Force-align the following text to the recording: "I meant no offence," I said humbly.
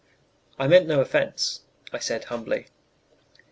"I 0.57 0.67
meant 0.67 0.87
no 0.87 0.99
offence," 0.99 1.61
I 1.93 1.99
said 1.99 2.23
humbly. 2.23 2.69